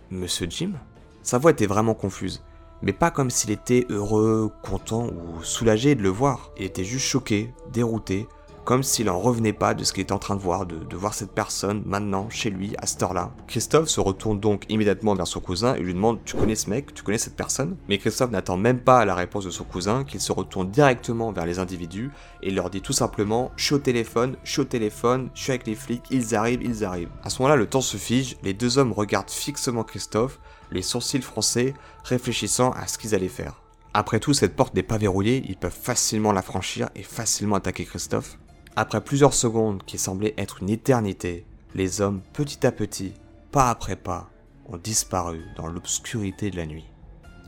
Monsieur 0.10 0.48
Jim? 0.50 0.74
Sa 1.22 1.38
voix 1.38 1.52
était 1.52 1.66
vraiment 1.66 1.94
confuse, 1.94 2.44
mais 2.82 2.94
pas 2.94 3.12
comme 3.12 3.30
s'il 3.30 3.52
était 3.52 3.86
heureux, 3.90 4.52
content 4.62 5.08
ou 5.08 5.42
soulagé 5.44 5.96
de 5.96 6.04
le 6.04 6.10
voir. 6.10 6.52
Il 6.58 6.66
était 6.66 6.84
juste 6.84 7.08
choqué, 7.08 7.54
dérouté, 7.72 8.28
comme 8.66 8.84
s'il 8.84 9.10
en 9.10 9.20
revenait 9.20 9.54
pas 9.54 9.74
de 9.74 9.84
ce 9.84 9.94
qu'il 9.94 10.04
était 10.04 10.14
en 10.14 10.20
train 10.20 10.36
de 10.36 10.42
voir, 10.42 10.66
de, 10.66 10.96
voir 10.96 11.14
cette 11.14 11.32
personne 11.32 11.84
maintenant 11.86 12.30
chez 12.30 12.50
lui 12.50 12.76
à 12.78 12.88
cette 12.88 13.04
heure-là. 13.04 13.32
Christophe 13.48 13.90
se 13.90 14.00
retourne 14.00 14.40
donc 14.40 14.66
immédiatement 14.70 15.16
vers 15.16 15.28
son 15.28 15.40
cousin 15.40 15.76
et 15.76 15.82
lui 15.82 15.94
demande 15.94 16.20
Tu 16.26 16.36
connais 16.36 16.56
ce 16.56 16.70
mec? 16.70 16.94
Tu 16.94 17.04
connais 17.04 17.18
cette 17.18 17.36
personne? 17.36 17.76
Mais 17.90 17.98
Christophe 17.98 18.32
n'attend 18.32 18.58
même 18.58 18.80
pas 18.80 19.06
la 19.06 19.16
réponse 19.16 19.46
de 19.46 19.50
son 19.50 19.64
cousin, 19.64 20.04
qu'il 20.04 20.22
se 20.22 20.32
retourne 20.32 20.70
directement 20.72 21.32
vers 21.32 21.46
les 21.46 21.60
individus 21.60 22.12
et 22.42 22.52
leur 22.52 22.70
dit 22.70 22.82
tout 22.82 22.94
simplement 22.94 23.52
Je 23.56 23.66
suis 23.66 23.76
au 23.76 23.80
téléphone, 23.80 24.38
je 24.44 24.52
suis 24.52 24.62
au 24.62 24.66
téléphone, 24.66 25.30
je 25.34 25.44
suis 25.44 25.52
avec 25.52 25.68
les 25.68 25.76
flics, 25.76 26.04
ils 26.12 26.36
arrivent, 26.36 26.64
ils 26.64 26.86
arrivent. 26.86 27.12
À 27.24 27.30
ce 27.30 27.42
moment-là, 27.42 27.56
le 27.56 27.68
temps 27.68 27.82
se 27.82 27.98
fige, 27.98 28.38
les 28.44 28.54
deux 28.54 28.78
hommes 28.78 28.94
regardent 28.94 29.30
fixement 29.30 29.84
Christophe, 29.84 30.40
les 30.72 30.82
sourcils 30.82 31.22
français, 31.22 31.74
réfléchissant 32.04 32.72
à 32.72 32.88
ce 32.88 32.98
qu'ils 32.98 33.14
allaient 33.16 33.28
faire. 33.28 33.62
Après 33.96 34.20
tout, 34.20 34.34
cette 34.34 34.56
porte 34.56 34.74
n'est 34.74 34.82
pas 34.82 34.98
verrouillée, 34.98 35.44
ils 35.48 35.56
peuvent 35.56 35.72
facilement 35.72 36.32
la 36.32 36.42
franchir 36.42 36.90
et 36.96 37.04
facilement 37.04 37.58
attaquer 37.58 37.86
Christophe. 37.86 38.38
Après 38.76 39.02
plusieurs 39.02 39.36
secondes 39.36 39.84
qui 39.86 40.00
semblaient 40.00 40.34
être 40.36 40.64
une 40.64 40.70
éternité, 40.72 41.46
les 41.76 42.02
hommes, 42.02 42.22
petit 42.34 42.66
à 42.66 42.72
petit, 42.72 43.14
pas 43.52 43.70
après 43.70 43.96
pas, 43.96 44.32
ont 44.66 44.78
disparu 44.78 45.44
dans 45.56 45.68
l'obscurité 45.68 46.50
de 46.50 46.58
la 46.58 46.66
nuit. 46.66 46.90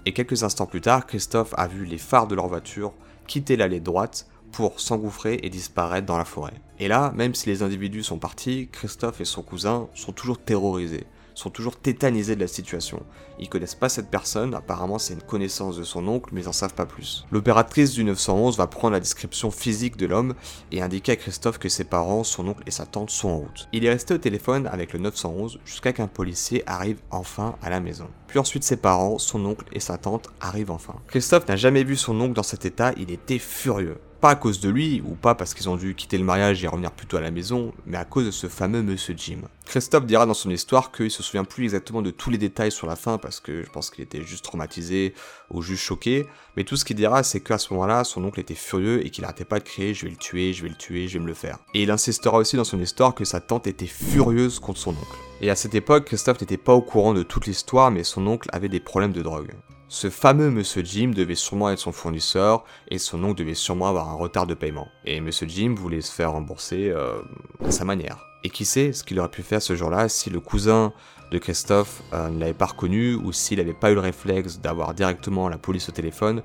Et 0.05 0.13
quelques 0.13 0.43
instants 0.43 0.67
plus 0.67 0.81
tard, 0.81 1.07
Christophe 1.07 1.55
a 1.57 1.67
vu 1.67 1.85
les 1.85 1.97
phares 1.97 2.27
de 2.27 2.35
leur 2.35 2.47
voiture 2.47 2.93
quitter 3.25 3.55
l'allée 3.55 3.79
droite 3.79 4.27
pour 4.51 4.79
s'engouffrer 4.79 5.39
et 5.41 5.49
disparaître 5.49 6.05
dans 6.05 6.19
la 6.19 6.25
forêt. 6.25 6.61
Et 6.77 6.87
là, 6.87 7.11
même 7.15 7.33
si 7.33 7.49
les 7.49 7.63
individus 7.63 8.03
sont 8.03 8.19
partis, 8.19 8.69
Christophe 8.71 9.19
et 9.19 9.25
son 9.25 9.41
cousin 9.41 9.87
sont 9.95 10.11
toujours 10.11 10.37
terrorisés 10.37 11.07
sont 11.35 11.49
toujours 11.49 11.75
tétanisés 11.75 12.35
de 12.35 12.41
la 12.41 12.47
situation. 12.47 13.03
Ils 13.37 13.49
connaissent 13.49 13.75
pas 13.75 13.89
cette 13.89 14.09
personne, 14.09 14.55
apparemment 14.55 14.97
c'est 14.97 15.13
une 15.13 15.21
connaissance 15.21 15.77
de 15.77 15.83
son 15.83 16.07
oncle, 16.07 16.29
mais 16.33 16.41
ils 16.41 16.47
en 16.47 16.53
savent 16.53 16.73
pas 16.73 16.85
plus. 16.85 17.25
L'opératrice 17.31 17.91
du 17.91 18.03
911 18.03 18.57
va 18.57 18.67
prendre 18.67 18.93
la 18.93 18.99
description 18.99 19.51
physique 19.51 19.97
de 19.97 20.05
l'homme 20.05 20.33
et 20.71 20.81
indiquer 20.81 21.11
à 21.11 21.15
Christophe 21.17 21.59
que 21.59 21.69
ses 21.69 21.83
parents, 21.83 22.23
son 22.23 22.47
oncle 22.47 22.63
et 22.65 22.71
sa 22.71 22.85
tante 22.85 23.09
sont 23.09 23.29
en 23.29 23.37
route. 23.37 23.67
Il 23.73 23.85
est 23.85 23.89
resté 23.89 24.13
au 24.13 24.17
téléphone 24.17 24.67
avec 24.67 24.93
le 24.93 24.99
911 24.99 25.59
jusqu'à 25.65 25.93
qu'un 25.93 26.07
policier 26.07 26.63
arrive 26.65 26.99
enfin 27.11 27.55
à 27.61 27.69
la 27.69 27.81
maison. 27.81 28.07
Puis 28.27 28.39
ensuite 28.39 28.63
ses 28.63 28.77
parents, 28.77 29.17
son 29.17 29.45
oncle 29.45 29.65
et 29.73 29.79
sa 29.79 29.97
tante 29.97 30.29
arrivent 30.39 30.71
enfin. 30.71 30.95
Christophe 31.07 31.47
n'a 31.47 31.55
jamais 31.55 31.83
vu 31.83 31.95
son 31.95 32.19
oncle 32.21 32.33
dans 32.33 32.43
cet 32.43 32.65
état, 32.65 32.93
il 32.97 33.11
était 33.11 33.39
furieux 33.39 33.99
pas 34.25 34.31
à 34.31 34.35
cause 34.35 34.59
de 34.59 34.69
lui, 34.69 35.03
ou 35.05 35.13
pas 35.13 35.35
parce 35.35 35.53
qu'ils 35.53 35.69
ont 35.69 35.75
dû 35.75 35.93
quitter 35.93 36.17
le 36.17 36.23
mariage 36.23 36.63
et 36.63 36.67
revenir 36.67 36.91
plutôt 36.91 37.17
à 37.17 37.21
la 37.21 37.29
maison, 37.29 37.75
mais 37.85 37.97
à 37.97 38.05
cause 38.05 38.25
de 38.25 38.31
ce 38.31 38.47
fameux 38.47 38.81
monsieur 38.81 39.13
Jim. 39.15 39.41
Christophe 39.67 40.07
dira 40.07 40.25
dans 40.25 40.33
son 40.33 40.49
histoire 40.49 40.91
qu'il 40.91 41.11
se 41.11 41.21
souvient 41.21 41.43
plus 41.43 41.65
exactement 41.65 42.01
de 42.01 42.09
tous 42.09 42.31
les 42.31 42.39
détails 42.39 42.71
sur 42.71 42.87
la 42.87 42.95
fin 42.95 43.19
parce 43.19 43.39
que 43.39 43.61
je 43.61 43.69
pense 43.69 43.91
qu'il 43.91 44.03
était 44.03 44.23
juste 44.23 44.43
traumatisé 44.43 45.13
ou 45.51 45.61
juste 45.61 45.83
choqué, 45.83 46.25
mais 46.57 46.63
tout 46.63 46.75
ce 46.75 46.85
qu'il 46.85 46.95
dira 46.95 47.21
c'est 47.21 47.39
qu'à 47.39 47.59
ce 47.59 47.71
moment-là, 47.75 48.03
son 48.03 48.23
oncle 48.23 48.39
était 48.39 48.55
furieux 48.55 49.05
et 49.05 49.11
qu'il 49.11 49.23
arrêtait 49.25 49.45
pas 49.45 49.59
de 49.59 49.63
crier 49.63 49.93
je 49.93 50.05
vais 50.05 50.11
le 50.11 50.17
tuer, 50.17 50.53
je 50.53 50.63
vais 50.63 50.69
le 50.69 50.75
tuer, 50.75 51.07
je 51.07 51.19
vais 51.19 51.23
me 51.23 51.27
le 51.27 51.35
faire. 51.35 51.59
Et 51.75 51.83
il 51.83 51.91
insistera 51.91 52.39
aussi 52.39 52.55
dans 52.55 52.63
son 52.63 52.79
histoire 52.79 53.13
que 53.13 53.25
sa 53.25 53.41
tante 53.41 53.67
était 53.67 53.85
furieuse 53.85 54.57
contre 54.57 54.79
son 54.79 54.89
oncle. 54.93 55.19
Et 55.39 55.51
à 55.51 55.55
cette 55.55 55.75
époque, 55.75 56.05
Christophe 56.05 56.41
n'était 56.41 56.57
pas 56.57 56.73
au 56.73 56.81
courant 56.81 57.13
de 57.13 57.21
toute 57.21 57.45
l'histoire, 57.45 57.91
mais 57.91 58.03
son 58.03 58.25
oncle 58.25 58.49
avait 58.51 58.69
des 58.69 58.79
problèmes 58.79 59.13
de 59.13 59.21
drogue. 59.21 59.53
Ce 59.87 60.09
fameux 60.09 60.49
Monsieur 60.49 60.83
Jim 60.83 61.11
devait 61.15 61.35
sûrement 61.35 61.69
être 61.69 61.79
son 61.79 61.91
fournisseur 61.91 62.63
et 62.89 62.97
son 62.97 63.23
oncle 63.23 63.37
devait 63.37 63.53
sûrement 63.53 63.87
avoir 63.87 64.09
un 64.09 64.15
retard 64.15 64.47
de 64.47 64.55
paiement. 64.55 64.87
Et 65.05 65.21
Monsieur 65.21 65.47
Jim 65.47 65.75
voulait 65.77 66.01
se 66.01 66.11
faire 66.11 66.31
rembourser 66.31 66.89
euh, 66.89 67.21
à 67.63 67.69
sa 67.69 67.85
manière. 67.85 68.25
Et 68.43 68.49
qui 68.49 68.65
sait 68.65 68.93
ce 68.93 69.03
qu'il 69.03 69.19
aurait 69.19 69.29
pu 69.29 69.43
faire 69.43 69.61
ce 69.61 69.75
jour-là 69.75 70.09
si 70.09 70.31
le 70.31 70.39
cousin 70.39 70.91
de 71.31 71.37
Christophe 71.37 72.01
euh, 72.13 72.29
ne 72.29 72.39
l'avait 72.39 72.53
pas 72.53 72.65
reconnu 72.65 73.13
ou 73.13 73.31
s'il 73.31 73.59
n'avait 73.59 73.73
pas 73.73 73.91
eu 73.91 73.95
le 73.95 73.99
réflexe 73.99 74.59
d'avoir 74.59 74.95
directement 74.95 75.49
la 75.49 75.59
police 75.59 75.87
au 75.89 75.91
téléphone. 75.91 76.41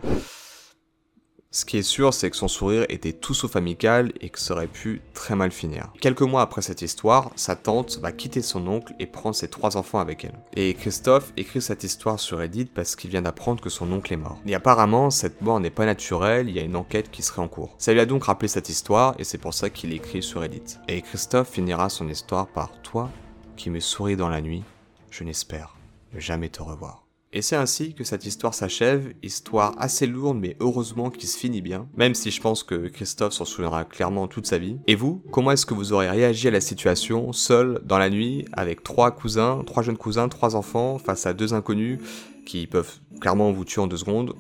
Ce 1.52 1.64
qui 1.64 1.78
est 1.78 1.82
sûr, 1.82 2.14
c'est 2.14 2.30
que 2.30 2.36
son 2.36 2.46
sourire 2.46 2.86
était 2.88 3.12
tout 3.12 3.34
sauf 3.34 3.56
amical 3.56 4.12
et 4.20 4.28
que 4.28 4.38
ça 4.38 4.54
aurait 4.54 4.68
pu 4.68 5.02
très 5.14 5.34
mal 5.34 5.50
finir. 5.50 5.92
Quelques 6.00 6.22
mois 6.22 6.42
après 6.42 6.62
cette 6.62 6.80
histoire, 6.80 7.32
sa 7.34 7.56
tante 7.56 7.98
va 7.98 8.12
quitter 8.12 8.40
son 8.40 8.68
oncle 8.68 8.94
et 9.00 9.06
prendre 9.06 9.34
ses 9.34 9.48
trois 9.48 9.76
enfants 9.76 9.98
avec 9.98 10.24
elle. 10.24 10.38
Et 10.54 10.74
Christophe 10.74 11.32
écrit 11.36 11.60
cette 11.60 11.82
histoire 11.82 12.20
sur 12.20 12.38
Reddit 12.38 12.66
parce 12.66 12.94
qu'il 12.94 13.10
vient 13.10 13.22
d'apprendre 13.22 13.60
que 13.60 13.68
son 13.68 13.90
oncle 13.90 14.12
est 14.12 14.16
mort. 14.16 14.38
Et 14.46 14.54
apparemment, 14.54 15.10
cette 15.10 15.42
mort 15.42 15.58
n'est 15.58 15.70
pas 15.70 15.86
naturelle, 15.86 16.48
il 16.48 16.54
y 16.54 16.60
a 16.60 16.62
une 16.64 16.76
enquête 16.76 17.10
qui 17.10 17.22
serait 17.22 17.42
en 17.42 17.48
cours. 17.48 17.74
Ça 17.78 17.92
lui 17.92 17.98
a 17.98 18.06
donc 18.06 18.24
rappelé 18.26 18.46
cette 18.46 18.68
histoire 18.68 19.16
et 19.18 19.24
c'est 19.24 19.38
pour 19.38 19.52
ça 19.52 19.70
qu'il 19.70 19.92
écrit 19.92 20.22
sur 20.22 20.42
Reddit. 20.42 20.76
Et 20.86 21.02
Christophe 21.02 21.50
finira 21.50 21.88
son 21.88 22.08
histoire 22.08 22.46
par 22.46 22.80
Toi 22.82 23.10
qui 23.56 23.70
me 23.70 23.80
souris 23.80 24.16
dans 24.16 24.28
la 24.28 24.40
nuit, 24.40 24.62
je 25.10 25.24
n'espère 25.24 25.74
jamais 26.14 26.48
te 26.48 26.62
revoir. 26.62 26.99
Et 27.32 27.42
c'est 27.42 27.54
ainsi 27.54 27.94
que 27.94 28.02
cette 28.02 28.26
histoire 28.26 28.54
s'achève, 28.54 29.14
histoire 29.22 29.76
assez 29.78 30.08
lourde 30.08 30.38
mais 30.40 30.56
heureusement 30.58 31.10
qui 31.10 31.28
se 31.28 31.38
finit 31.38 31.62
bien, 31.62 31.88
même 31.96 32.14
si 32.14 32.32
je 32.32 32.40
pense 32.40 32.64
que 32.64 32.88
Christophe 32.88 33.34
s'en 33.34 33.44
souviendra 33.44 33.84
clairement 33.84 34.26
toute 34.26 34.48
sa 34.48 34.58
vie. 34.58 34.78
Et 34.88 34.96
vous, 34.96 35.22
comment 35.30 35.52
est-ce 35.52 35.64
que 35.64 35.74
vous 35.74 35.92
aurez 35.92 36.10
réagi 36.10 36.48
à 36.48 36.50
la 36.50 36.60
situation, 36.60 37.32
seul, 37.32 37.80
dans 37.84 37.98
la 37.98 38.10
nuit, 38.10 38.46
avec 38.52 38.82
trois 38.82 39.12
cousins, 39.12 39.62
trois 39.64 39.84
jeunes 39.84 39.96
cousins, 39.96 40.28
trois 40.28 40.56
enfants, 40.56 40.98
face 40.98 41.24
à 41.24 41.32
deux 41.32 41.54
inconnus 41.54 42.00
qui 42.46 42.66
peuvent 42.66 42.98
clairement 43.20 43.52
vous 43.52 43.64
tuer 43.64 43.80
en 43.80 43.86
deux 43.86 43.98
secondes 43.98 44.34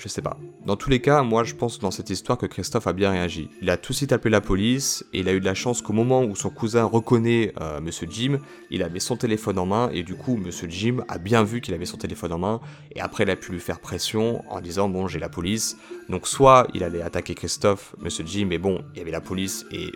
je 0.00 0.08
sais 0.08 0.22
pas. 0.22 0.38
Dans 0.64 0.76
tous 0.76 0.88
les 0.88 1.00
cas, 1.00 1.22
moi 1.22 1.44
je 1.44 1.54
pense 1.54 1.78
dans 1.78 1.90
cette 1.90 2.10
histoire 2.10 2.38
que 2.38 2.46
Christophe 2.46 2.86
a 2.86 2.92
bien 2.92 3.10
réagi. 3.10 3.50
Il 3.60 3.68
a 3.70 3.76
tout 3.76 3.92
de 3.92 3.96
suite 3.96 4.12
appelé 4.12 4.32
la 4.32 4.40
police 4.40 5.04
et 5.12 5.20
il 5.20 5.28
a 5.28 5.32
eu 5.32 5.40
de 5.40 5.44
la 5.44 5.54
chance 5.54 5.82
qu'au 5.82 5.92
moment 5.92 6.22
où 6.22 6.34
son 6.34 6.50
cousin 6.50 6.84
reconnaît 6.84 7.52
euh, 7.60 7.80
Monsieur 7.80 8.06
Jim, 8.10 8.38
il 8.70 8.82
avait 8.82 9.00
son 9.00 9.16
téléphone 9.16 9.58
en 9.58 9.66
main 9.66 9.90
et 9.92 10.02
du 10.02 10.14
coup 10.14 10.36
Monsieur 10.36 10.68
Jim 10.70 11.04
a 11.08 11.18
bien 11.18 11.42
vu 11.44 11.60
qu'il 11.60 11.74
avait 11.74 11.84
son 11.84 11.98
téléphone 11.98 12.32
en 12.32 12.38
main 12.38 12.60
et 12.94 13.00
après 13.00 13.24
il 13.24 13.30
a 13.30 13.36
pu 13.36 13.52
lui 13.52 13.60
faire 13.60 13.80
pression 13.80 14.42
en 14.50 14.60
disant 14.60 14.88
bon 14.88 15.06
j'ai 15.06 15.18
la 15.18 15.28
police. 15.28 15.76
Donc 16.08 16.26
soit 16.26 16.66
il 16.72 16.82
allait 16.82 17.02
attaquer 17.02 17.34
Christophe, 17.34 17.94
Monsieur 18.00 18.24
Jim, 18.26 18.46
mais 18.48 18.58
bon 18.58 18.82
il 18.94 18.98
y 18.98 19.02
avait 19.02 19.10
la 19.10 19.20
police 19.20 19.66
et 19.70 19.92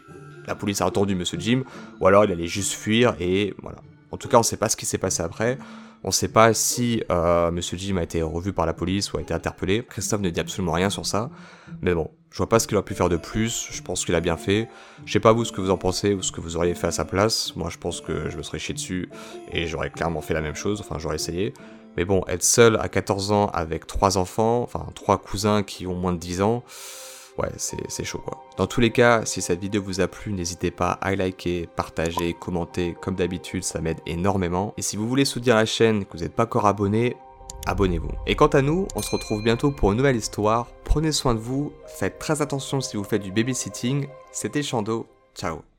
la 0.47 0.55
police 0.55 0.83
a 0.83 0.87
entendu 0.87 1.15
Monsieur 1.15 1.39
Jim, 1.41 1.63
ou 2.01 2.07
alors 2.07 2.25
il 2.25 2.33
allait 2.33 2.47
juste 2.47 2.75
fuir 2.75 3.17
et 3.19 3.55
voilà. 3.63 3.79
En 4.11 4.19
tout 4.19 4.29
cas 4.29 4.39
on 4.39 4.43
sait 4.43 4.59
pas 4.59 4.69
ce 4.69 4.77
qui 4.77 4.87
s'est 4.87 4.99
passé 4.99 5.23
après. 5.23 5.59
On 6.05 6.09
ne 6.09 6.13
sait 6.13 6.29
pas 6.29 6.53
si 6.53 7.03
euh, 7.11 7.51
Monsieur 7.51 7.79
Jim 7.79 7.97
a 7.97 8.03
été 8.03 8.21
revu 8.21 8.53
par 8.53 8.67
la 8.67 8.75
police 8.75 9.13
ou 9.13 9.17
a 9.17 9.23
été 9.23 9.33
interpellé. 9.33 9.83
Christophe 9.89 10.21
ne 10.21 10.29
dit 10.29 10.39
absolument 10.39 10.73
rien 10.73 10.91
sur 10.91 11.07
ça. 11.07 11.31
Mais 11.81 11.95
bon, 11.95 12.11
je 12.31 12.37
vois 12.37 12.49
pas 12.49 12.59
ce 12.59 12.69
qu'il 12.69 12.77
aurait 12.77 12.85
pu 12.85 12.95
faire 12.95 13.09
de 13.09 13.17
plus. 13.17 13.69
Je 13.71 13.81
pense 13.81 14.05
qu'il 14.05 14.15
a 14.15 14.21
bien 14.21 14.37
fait. 14.37 14.69
Je 15.07 15.13
sais 15.15 15.21
pas 15.21 15.33
vous 15.33 15.47
ce 15.47 15.53
que 15.53 15.63
vous 15.63 15.71
en 15.71 15.79
pensez 15.79 16.13
ou 16.13 16.21
ce 16.21 16.31
que 16.31 16.43
vous 16.43 16.57
auriez 16.57 16.75
fait 16.75 16.89
à 16.89 16.91
sa 16.91 17.07
place. 17.07 17.57
Moi, 17.57 17.71
je 17.71 17.79
pense 17.79 18.03
que 18.03 18.29
je 18.29 18.37
me 18.37 18.43
serais 18.43 18.59
chié 18.59 18.75
dessus 18.75 19.09
et 19.51 19.67
j'aurais 19.67 19.89
clairement 19.89 20.21
fait 20.21 20.35
la 20.35 20.43
même 20.43 20.55
chose. 20.55 20.79
Enfin, 20.83 20.99
j'aurais 20.99 21.17
essayé. 21.17 21.55
Mais 21.97 22.05
bon, 22.05 22.23
être 22.29 22.43
seul 22.43 22.77
à 22.77 22.89
14 22.91 23.33
ans 23.33 23.47
avec 23.55 23.87
trois 23.87 24.19
enfants, 24.19 24.61
enfin 24.63 24.87
trois 24.95 25.17
cousins 25.17 25.63
qui 25.63 25.87
ont 25.87 25.95
moins 25.95 26.13
de 26.13 26.19
10 26.19 26.43
ans, 26.43 26.65
ouais, 27.39 27.51
c'est 27.57 28.05
chaud 28.05 28.21
quoi. 28.25 28.45
Dans 28.57 28.67
tous 28.67 28.81
les 28.81 28.91
cas, 28.91 29.25
si 29.25 29.43
cette 29.43 29.61
vidéo 29.61 29.83
vous 29.83 30.01
a 30.01 30.09
plu, 30.09 30.33
n'hésitez 30.33 30.71
pas 30.71 30.93
à 30.93 31.15
liker, 31.15 31.69
partager, 31.75 32.35
commenter, 32.35 32.97
comme 33.01 33.15
d'habitude, 33.17 33.65
ça 33.65 33.81
m'aide 33.81 34.01
énormément. 34.07 34.75
Et 34.77 34.83
si 34.83 34.97
vous 34.97 35.09
voulez 35.09 35.25
soutenir 35.25 35.57
la 35.57 35.67
chaîne 35.67 36.03
et 36.03 36.05
que 36.05 36.17
vous 36.17 36.23
n'êtes 36.23 36.35
pas 36.35 36.45
encore 36.45 36.67
abonné, 36.67 37.17
abonnez-vous. 37.67 38.13
Et 38.27 38.37
quant 38.37 38.49
à 38.49 38.63
nous, 38.63 38.87
on 38.95 39.03
se 39.03 39.11
retrouve 39.11 39.43
bientôt 39.43 39.71
pour 39.71 39.93
une 39.93 39.99
nouvelle 39.99 40.17
histoire. 40.17 40.69
Prenez 40.85 41.13
soin 41.13 41.35
de 41.35 41.41
vous, 41.41 41.73
faites 41.87 42.19
très 42.19 42.43
attention 42.43 42.81
si 42.81 42.97
vous 42.97 43.05
faites 43.05 43.23
du 43.23 43.33
babysitting. 43.33 44.07
C'était 44.33 44.63
Chando, 44.63 45.07
ciao 45.35 45.74